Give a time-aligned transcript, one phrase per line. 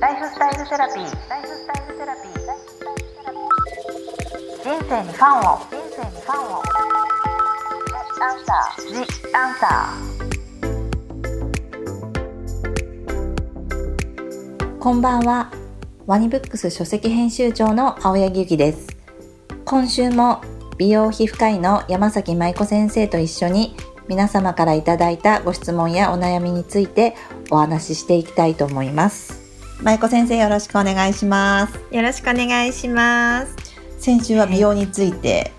[0.00, 1.28] ライフスタイルセラピー。
[1.28, 2.32] ライフスタイルセラピー。
[4.62, 5.58] 人生にファンを。
[5.58, 6.62] 人生にファンを。
[8.20, 8.86] アンサー。
[8.86, 8.94] ジ
[9.34, 9.92] アンサ
[14.78, 15.50] こんばんは。
[16.06, 18.86] ワニブックス書籍編集長の青柳ゆきです。
[19.64, 20.42] 今週も
[20.78, 23.74] 美容皮膚科医の山崎舞子先生と一緒に
[24.06, 27.16] 皆様からいただいたご質問やお悩みについて
[27.50, 29.37] お話ししていきたいと思います。
[29.82, 31.94] 舞子先生よろしくお願いします。
[31.94, 33.54] よろしくお願いします。
[33.98, 35.52] 先週は美容について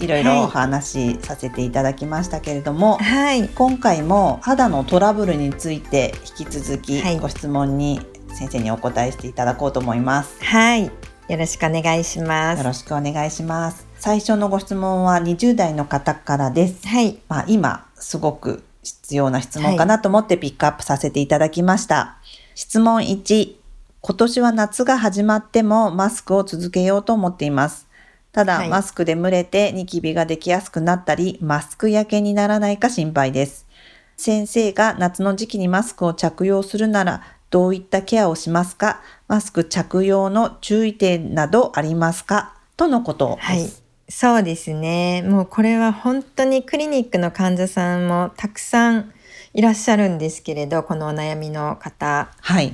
[0.00, 3.48] いろいろはいお話しさせていただきましたけれども、はい。
[3.50, 10.42] 今回も肌のトラブルについて引き続きはいご質問に先生にお答えしていただこうと思います。
[10.42, 10.84] はい。
[10.84, 12.58] よろしくお願いします。
[12.58, 13.86] よろしくお願いします。
[13.98, 16.88] 最初のご質問は20代の方からです。
[16.88, 17.18] はい。
[17.28, 22.16] まあ、今すごく必要な質問かなと思ってピックアップさせていただきました。
[22.54, 23.56] 質問1、
[24.06, 27.88] 今年は夏が始まってもマスクを続けようと思っています。
[28.30, 33.66] ただ、はいマスクで蒸れてニキビができやすくなったり、マスク焼けにならないか心配です。
[34.16, 39.02] 先生が夏の時期にマスクを着用するなら、どういったケアをしますか？
[39.26, 42.54] マスク着用の注意点などありますか？
[42.76, 43.34] とのこと。
[43.40, 43.68] はい。
[44.08, 45.22] そうですね。
[45.22, 49.12] もうこれは本当にクリニックの患者さんもたくさん
[49.52, 52.30] いらっしゃるんですけれど、このお悩みの方。
[52.40, 52.72] はい。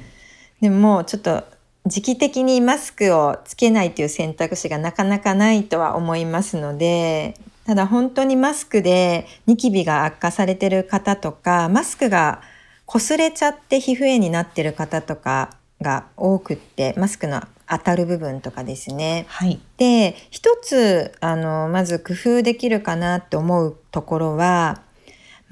[0.63, 1.43] でもちょっと
[1.87, 7.35] 時期的にマスクをつけないという選択肢がなかなかないとは思いますので、
[7.67, 12.43] ただ本当にマスクでニキビが悪化されてる方とか、マスクが
[12.87, 19.27] 擦れちゃって皮膚炎になってる方とかが多くって、マスクの当たる部分とかですね。
[19.29, 19.61] はい。
[19.79, 24.81] で、一つ、あの、まず工夫できるかなって思うところは、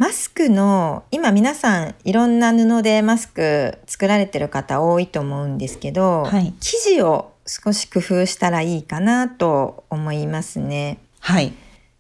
[0.01, 11.01] マスクの、今皆さんいろんな布でマスク作られてる方多いと思うんですけど、はい生地を少し工夫したらいいかなと思いますね。
[11.19, 11.53] はい。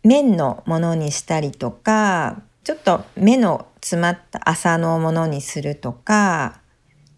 [0.02, 6.62] 綿のものにしたりとか、ちょっと目の詰まった麻のものにするとか、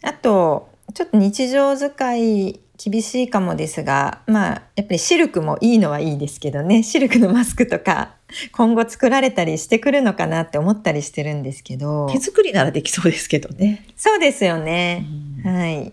[0.03, 8.17] あと、ちょっと日常使い厳しいかもですが、まあ、やっぱりシルクもいいのはいいですけどね、シルクのマスクとか、
[8.53, 12.09] 今後作られたりしてくるのかなって思ったりしてるんですけど。
[12.11, 13.87] 手作りならできそうですけどね。
[13.97, 15.07] そうですよね。
[15.45, 15.93] はい。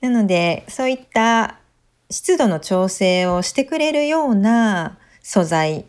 [0.00, 1.58] なので、そういった
[2.10, 5.84] 湿度の調整をしてくれるような素材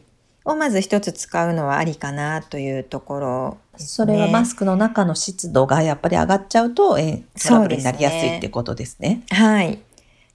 [0.45, 4.15] をまず一つ使うのはありかなというところですそね。
[4.15, 9.21] れはマスクの中の湿度がやっぱり上がっちゃうと、えトラブルになりやすいってことですね。
[9.29, 9.79] はい。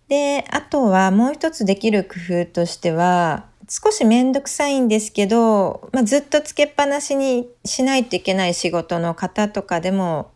[0.09, 10.31] で、あとはもう一つできる工夫としては、少しめんどくさいんですけど、まあ、ずっとつけっぱなしにしないといけない仕事の方とかでも、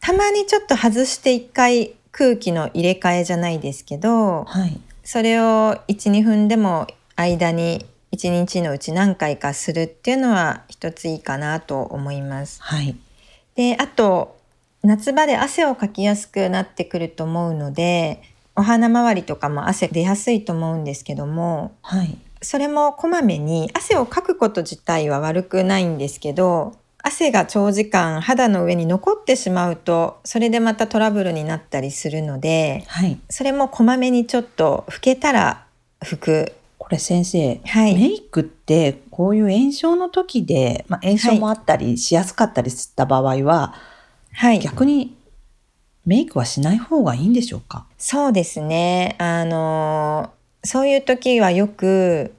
[0.00, 4.80] たまにちょっと外して一回空気の入れ替えじゃないですけど、はい。
[5.04, 12.62] それを1、2分でも間に1日のうち何回かするっていうのは一ついいかなと思います。
[12.62, 12.96] はい。
[13.54, 14.36] で、あと、
[14.82, 18.22] 夏場で汗をかきやすくなってくると思うので、
[18.54, 22.18] お鼻周りとかも汗出やすいと思うんですけども、はい。
[22.46, 33.18] それもこまめに汗をかくこと自体は悪くないんですけど、汗が長時間肌の上に残ってしまうと、それでまたトラブルになったりするので、はい。
[33.28, 35.66] それもこまめにちょっと拭けたら
[36.02, 36.52] 拭く。
[36.78, 43.74] これ先生、はいメイクってこういう炎症の時で、まあ、炎症もあったりしやすかったりした場合は、
[44.32, 44.60] はい。
[44.60, 45.16] 逆に
[46.04, 47.86] メイクはしない方がいいんでしょうか？
[47.98, 49.16] そうですね。
[49.18, 50.30] あの、
[50.62, 52.34] そういう時はよく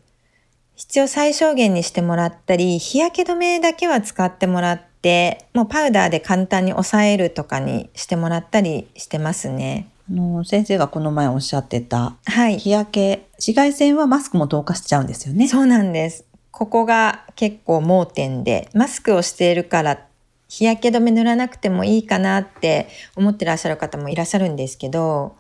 [0.78, 9.88] 必要最小限にしてもらったり、日焼け止めだけは使ってもらって、もうパウダーで簡単に抑えるとかにしてもらったりしてますね。
[10.08, 12.60] あの先生がこの前おっしゃってたはい。
[12.60, 15.48] 日焼け紫外線はマスクも透過しちゃうんですよね。
[15.48, 16.26] そうなんです。
[16.52, 20.00] ここが結構盲点で、マスクをしているから
[20.48, 25.36] 日焼け止め塗らなくてもいいかなって思ってらっしゃる方もいらっしゃるんですけど、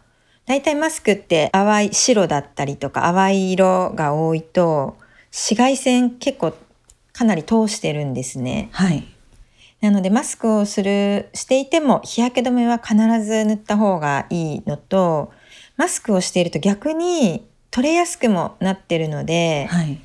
[0.47, 4.97] 大体マスクって淡い白だったりとか淡い色が多いと、
[5.31, 6.53] 紫外線結構
[7.13, 8.69] かなり通してるんですね。
[8.71, 9.07] はい。
[9.81, 15.31] なのでマスクをする、していても日焼け止めは必ず塗った方がいいのと、
[15.77, 19.99] マスクをしていると逆に取れやすくもなってるので、はい。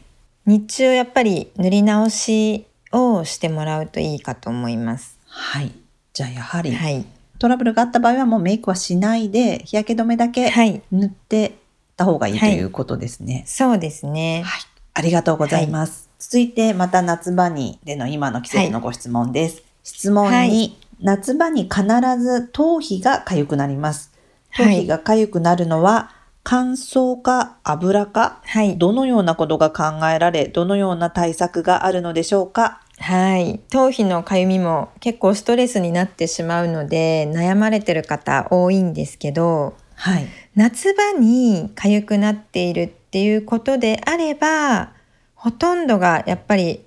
[0.44, 5.18] 日中やっぱり塗り直しをしてもらうといいかと思います。
[5.26, 5.72] はい。
[6.12, 7.06] じゃあやはり、はい。
[7.38, 10.82] トラブルがあった場合はもうメイクはしないで日焼け止めだけはい。
[10.92, 11.56] 塗って
[11.96, 13.44] た方がいいとはいいうことですね。
[13.46, 14.42] そうですね。
[14.44, 14.71] はい。
[14.94, 16.10] ありがとうございます。
[16.18, 19.62] 続いてまた夏場にでの今の季節のご質問です。
[19.82, 21.82] 質問に、はい夏場に必
[22.20, 24.12] ず頭皮が痒くなります。
[24.56, 26.12] 頭皮が痒くなるのは、
[26.44, 28.78] 乾燥か油か、はい。
[28.78, 29.84] どのようなことが考
[30.14, 32.82] えられ、どのような対策があるのでしょうか？
[32.98, 33.58] はい。
[33.70, 40.28] 頭皮のかゆみも結構ストレスになってしまうので、悩まれてる方多いんですけど、はい。
[40.54, 44.94] 夏場に痒くなっているっていうことであれば、
[45.34, 46.80] ほとんどがやっぱり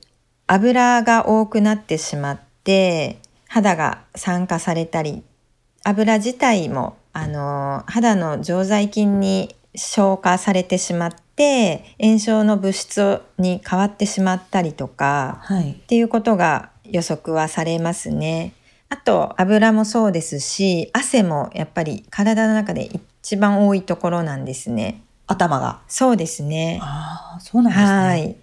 [0.48, 5.22] 油が多くなってしまって、肌が酸化されたり、
[5.84, 15.74] 油自体も、あの、肌の常在菌に消化されてしまって、炎症の物質に変わってしまったりとか、はい。
[15.74, 18.54] っていうことが予測はされますね。
[18.90, 22.90] あと油もそうですし汗もやっぱり体の中で
[23.24, 25.02] 一番多いところなんですね。
[25.28, 25.82] 頭が。
[25.88, 26.80] そうですね。
[26.82, 27.88] ああ、そうなんですね。
[27.88, 28.36] はい。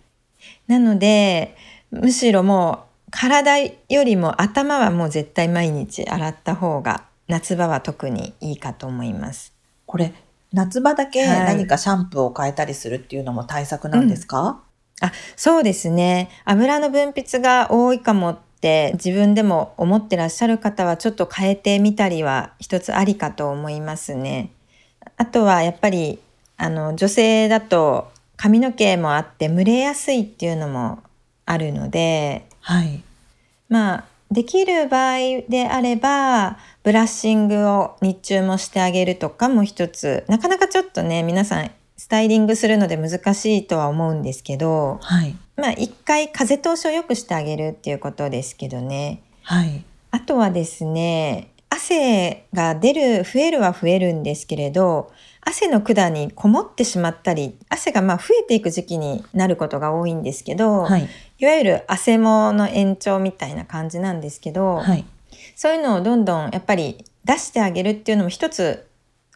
[0.67, 1.57] なので
[1.91, 3.73] むしろもう体よ
[4.05, 9.53] りも頭はもう絶対毎日洗った方が夏場は特にいいかと思います。
[9.87, 10.15] これ、
[10.53, 14.63] 夏場だけはい何かシャンプーを変えたりするっていうのも対策なんですか、
[15.01, 24.53] あそうですね油の分泌が多いかもって自分でも思ってらっしゃる方はちょっと変えてみたりは一つありかと思いますね。
[25.17, 26.19] あとはやっぱり
[26.57, 31.03] あの女性だと髪の毛もあって蒸れやすいっていうのも
[31.47, 33.03] あるのではい。
[33.69, 35.19] まあできる場合
[35.49, 45.37] であればブラッシングを日中もしてあげるとかも一つなかなかちょっとね皆さんスタイリングするので難しいとは思うんですけどはい。
[45.57, 49.23] まあ一回風通しを良くしてあげるっていうことですけどね。
[49.43, 49.85] はい。
[50.11, 51.52] あとはですね、
[51.83, 61.09] 汗が出る、増えるは増えるんですけれど、汗の管にこもってしまったり、汗がまあ増えていく時期になることが多いんですけど、、はい
[61.41, 61.45] い。
[61.45, 65.05] わゆる汗もの延長みたいな感じなんですけど、はい。
[65.57, 68.87] そういうのをどんどんやっぱり出してあげるっていうのも一つ、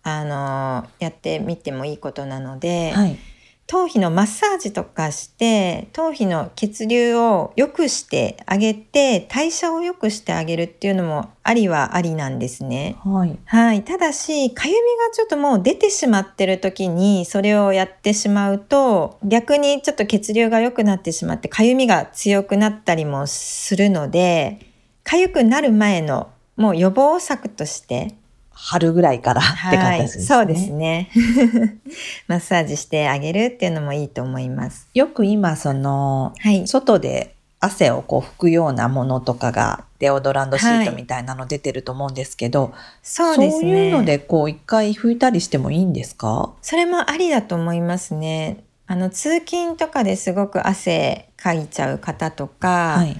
[0.05, 3.19] あのやってみてもいいことなので、はい。
[3.69, 12.97] 頭皮のマッサージとかして頭皮の血流を良くしてあげて代謝を良くしてあげるっていうのもありはありなんですね。
[13.05, 13.37] はい。
[13.45, 13.85] はい。
[13.85, 24.61] ただし、かゆみがちょっともう出てしまってる時にそれをやってしまうと逆にちょっと血流が良くなってしまってかゆみが強くなったりもするので
[25.03, 28.15] かゆくなる前のもう予防策として
[28.59, 30.25] 春ぐらいからって形ですね。
[30.25, 31.11] そうですね。
[32.27, 34.89] マッサージしてあげるっていうのもいいと思います。
[34.95, 36.67] よく今、その、はい。
[36.67, 42.73] 外で汗をこう拭くようなものとかが、デオドラントシートみたいなの出てると思うんですけど、
[43.03, 43.89] そうですね。
[43.89, 46.53] いうので、こう、一回拭いたりしてもいいんですか？
[46.63, 48.65] それもありだと思いますね。
[48.89, 53.17] あの通勤とかですごく汗かいちゃう方とか、はい。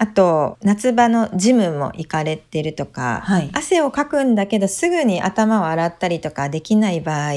[0.00, 7.32] あと夏場のジムも行かれてるとか、はい汗をかくんだけどすぐに頭を洗ったりとかできない場合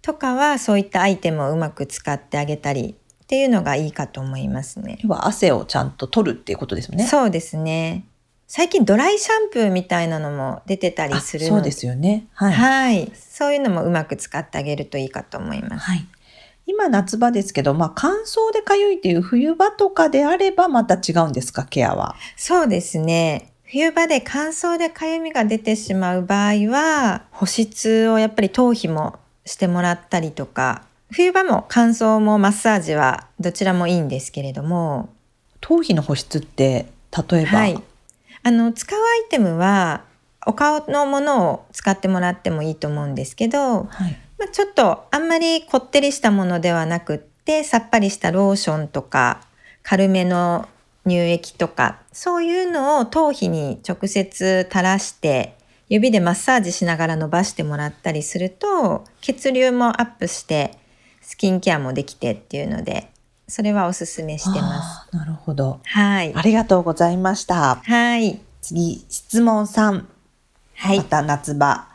[0.00, 2.94] とかはそういったアイテムをうまく使ってあげたり
[3.24, 4.98] っていうのがいいかと思いますね。
[5.02, 7.06] 要は汗をちゃんと取るっていうことですよね。
[7.06, 8.04] そうですね。
[8.46, 12.26] 最近ドライシャンプーみたいなのも出てたりあするのそうですよね。
[12.34, 12.52] はい。
[12.52, 13.12] はい。
[13.14, 15.86] そういうのもうまく使ってあげるといいかと思います。
[15.86, 16.06] はい。
[16.66, 22.16] 今夏場ですけど、まあ乾燥でかゆいっていう冬場とかであればまた違うんですか、ケアは。
[22.36, 23.52] そうですね。
[23.64, 35.08] 冬場で乾燥でかゆみが出てしまう場合は保湿をやっぱり頭皮もしてもらったりとか冬場も乾燥もマッサージはどちらもいいんですけれども
[35.60, 36.86] 頭皮の保湿って、
[37.30, 37.82] 例えば、はい
[38.46, 40.04] あの使うアイテムは
[40.46, 44.18] お顔のものを使ってもらってもいいと思うんですけど、はい。
[44.44, 49.40] まあ、ちょっとあんまりこってりしたものではなくってさっぱりしたローションとか
[49.82, 50.68] 軽めの
[51.04, 55.56] 乳液とかそういうのを頭皮に直接垂らして
[55.88, 60.76] 指でマッサージしながら伸ばしてもらったりすると血流もアップして
[61.22, 63.10] スキンケアもできてっていうので
[63.48, 65.16] それはおすすめしてます。
[65.16, 65.80] なるほど。
[65.84, 66.42] はいあ。
[66.42, 67.76] りがとうございました。
[67.76, 68.40] はい。
[68.60, 70.04] 次、質問3。
[70.76, 71.04] はいま。
[71.04, 71.93] た夏場。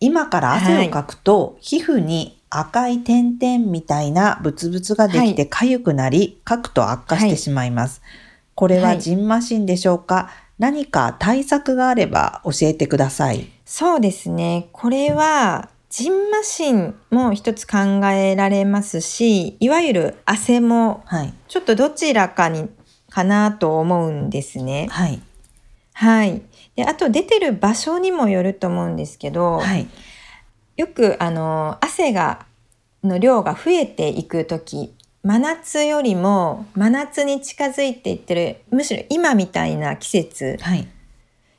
[0.00, 8.00] 今から汗をかくと、皮膚に赤い点々みたいなブツブツができて痒くなり、かくと悪化してしまいます。
[8.54, 13.48] これははいジンマシンでしょうか、何か対策があれば教えてください。
[13.64, 14.68] そうですね。
[14.72, 17.78] これは、ジンマシンも一つ考
[18.08, 21.34] えられますし、いわゆる汗も、はい。
[21.48, 22.68] ちょっとどちらかに、
[23.10, 24.88] かなと思うんですね。
[24.90, 25.20] はい。
[25.98, 26.42] はい。
[26.76, 29.88] で、あと出てる場所にもよると思うんですけど、はい。
[30.76, 32.46] よく、あの、汗が、
[33.02, 40.86] の量が増えていくとき、真夏よりも真夏に近づいていってる、むしろ今みたいな季節はい。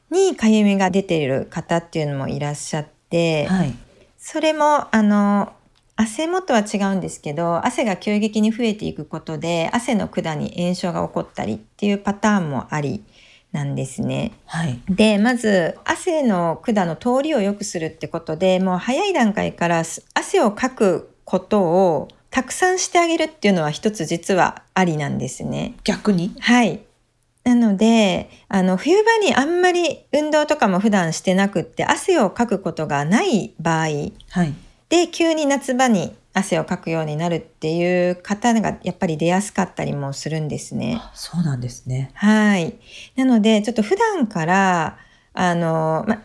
[0.09, 3.73] にかゆみが出ている方っていうのもいらっしゃって、はい。
[4.17, 5.51] それもあの
[5.97, 13.03] 汗もとは違うんですけど汗が急激に増えていくことで汗の管に炎症が起こったりっていうパターンもあり
[13.51, 14.31] なんですね。
[14.45, 14.79] はい。
[14.89, 25.73] でまず汗の管の通りを良くするってことでもう早い段階からす汗をかくことをたくさんしてあげるっていうのは一つ実はありなんですね。
[25.83, 26.35] 逆に？
[26.39, 26.81] はい。
[27.43, 34.53] なので、あの、冬場にあんまり運動とかも普段してなくって、汗をかくことがない場合はい。
[34.89, 40.99] で、急に夏場に汗をかくようになるっていう方がやっぱり出やすかったりもするんですね。
[40.99, 42.11] あそうなんですね。
[42.13, 42.75] はい。
[43.15, 44.97] なので、ちょっと普段から、
[45.33, 46.21] あの、ま、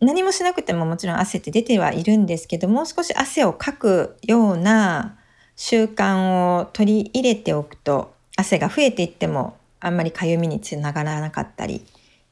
[0.00, 5.16] 何もしなくてももちろん汗って出てはいるんですけど、もう少し汗をかくような
[5.56, 11.80] 習慣を取り入れておくと、汗が増えていってもあんまりかゆみにつながらなかったりっ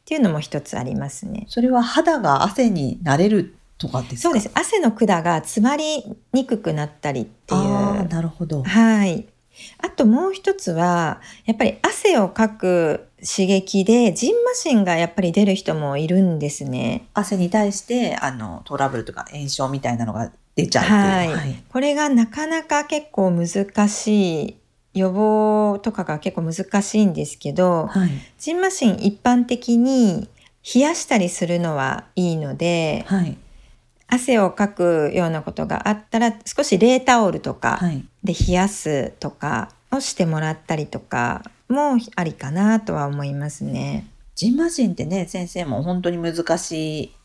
[0.04, 1.44] ていうのも一つありますね。
[1.48, 4.20] それは肌が汗になれるとかですか？
[4.22, 4.50] そうです。
[4.54, 8.08] 汗の管が詰まりにくくなったりっていう。
[8.08, 8.62] なるほど。
[8.62, 9.26] はい。
[9.78, 17.06] あともう一つは、やっぱり汗をかく刺激で、ジンマシンがやっぱり出る人もいるんですね。
[17.12, 20.84] 汗に対して、あの、トラブルとか炎症みたいなのが出ちゃう。
[20.84, 21.62] はいはい。
[21.68, 24.56] これがなかなか結構難しい、
[24.94, 28.10] 予防とかが結構難しいんですけど、はい。
[28.38, 30.28] ジンマシン一般的に
[30.74, 33.36] 冷やしたりするのはいいので、はい。
[34.12, 38.04] 汗をかくようなことがあったら少し冷タオルとか、はい。
[38.22, 44.06] で冷やすとかをしてもらったりとかもありかなとは思いますね。
[44.34, 47.16] ジンマシンってね、先生も本当に難しい。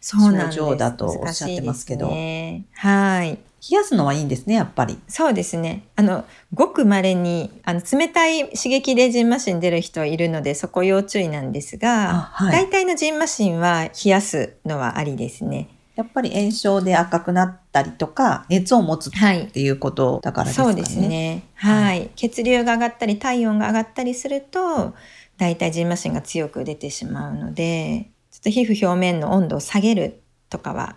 [0.00, 3.38] 症状だとおっしゃってますけどねはい。
[3.70, 4.98] 冷やすのはいいんですね、やっぱり。
[5.08, 5.84] そうですね。
[5.96, 15.70] あの、ごく稀に、あの、冷たい刺激でジンマシン出る人いるので、そこ要注意なんですが、あはい大体のジンマシンは冷やすのはありですね。
[15.96, 19.46] やっぱり炎症で赤くなったりとか、熱を持つっはい。
[19.48, 20.72] ていうことだからですかね。
[20.72, 21.44] そうですね。
[21.54, 22.10] はい。
[22.16, 24.94] 血流が上がったり、体温が上がったりすると、
[25.38, 30.20] 大体ジンマシンが強く出てしまうので、ちょっと皮膚表面の温度を下げる
[30.50, 30.96] とかは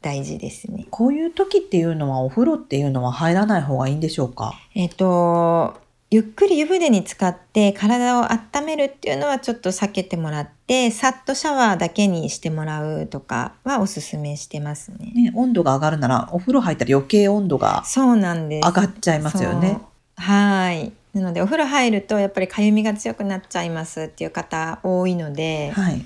[0.00, 0.86] 大事ですね。
[0.90, 4.52] こういう時っていうのはお風呂っていうのは入らない方がいいんでしょうか？
[4.74, 15.12] えっ、と、ゆっくり湯船に浸かって体を温めるっていうのはちょっと避けてもらって、さっとシャワーだけにしてもらうとかはおすすめしてますね。
[15.14, 18.66] ね、温度が上がるならお風呂入ったら余計温度がそうなんです。
[18.66, 19.80] 上がっちゃいますよね。
[20.16, 20.92] はい。
[21.14, 26.04] なのでお風呂入るとやっぱりかゆみが強くなっちゃいますっていう方多いので、はい。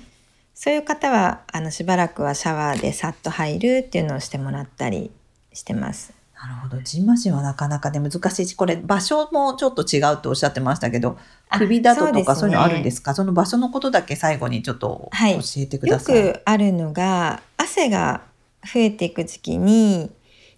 [0.53, 5.11] そういう方はあのしばらくはシャワーでさっと入るっていうのをしてもらったり
[5.53, 6.16] してます。
[6.39, 6.81] なるほど。
[6.83, 11.17] ジンマシンはなかなかね、難しいし、これ場所もちょっと違うとおっしゃってましたけど、
[11.49, 13.15] あ首だととかそうういうのあるんですか？
[13.15, 16.33] その場所のことだけ最後にちょっとはい教えてくよださい。
[16.33, 18.21] くあるのが汗が
[18.63, 20.11] 増えていく時期に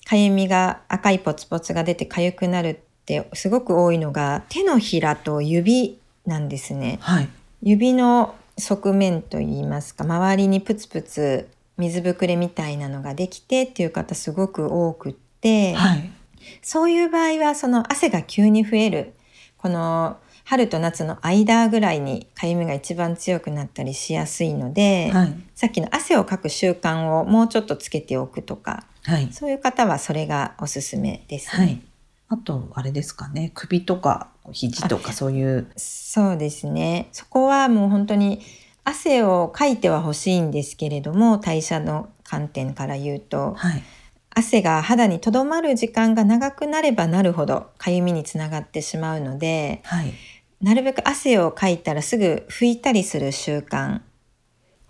[0.05, 6.98] かゆみが赤いポツポツが出てかゆくなるってすごく多いのが手のひらと指なんですね。
[7.01, 7.29] はい。
[7.63, 15.28] 指の側面といいますか周りにプツプツ水ぶくれみたいなのができてっていう方すごく多くって、
[15.75, 16.12] はい。
[16.62, 19.13] そういう場合はその汗が急に増える
[19.58, 25.36] この春と夏の間ぐらいにかゆみが一番強くなったりしやすいので、はい。
[25.53, 29.29] さっきの汗をかく習慣をもうちょっとつけておくとかはい。
[29.31, 31.65] そういう方はそれがおすすめですね。
[31.65, 31.81] はい。
[32.29, 33.51] あと、あれですかね。
[33.53, 35.67] 首とか肘とかそういう。
[35.77, 37.10] そうですね。
[37.12, 38.41] そこはもう本当に
[38.84, 43.84] 汗をかいては欲しいんですけれども、代謝の観点から言うと、はい。
[44.31, 50.13] 汗が肌にとどまる時間が長くなればなるほどかゆみにつながってしまうので、はい。
[50.62, 54.01] なるべく汗をかいたらすぐ拭いたりする習慣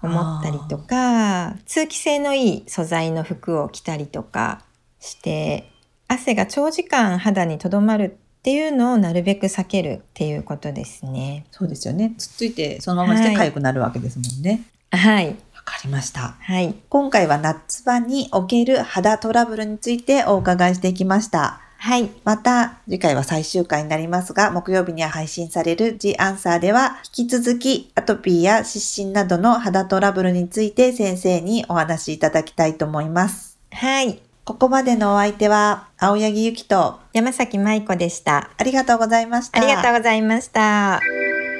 [0.01, 4.63] を持ったりとか、通気性のいい素材の服を着たりとか
[4.99, 5.69] して、
[6.07, 11.45] 汗が長時間肌にとどまるっていうのをなるべく避けるっていうことですね。
[11.51, 12.15] そうですよね。
[12.17, 14.61] つっついてそのままして痒くなるわけですもんね。
[14.91, 15.27] はい。
[15.27, 15.35] わ
[15.69, 16.35] かりました。
[16.39, 16.75] はい。
[16.89, 21.61] 今回は夏場における肌トラブルについてお伺いしていきました。
[21.77, 22.09] はい。
[22.25, 33.57] また次回は最終回になりますが、木曜日には配信される The Answer では引き続きアトピーや湿疹などの肌トラブルについて先生にお話しいただきたいと思います。
[33.71, 34.19] はい。
[34.43, 38.49] ここまでのお相手は青柳ゆきと山崎舞子でした。
[38.57, 39.61] ありがとうございました。
[39.61, 40.99] ありがとうございました。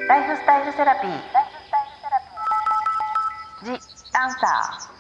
[0.10, 1.39] ライフスタイルセラピー。
[4.20, 4.99] ジ・アンサー。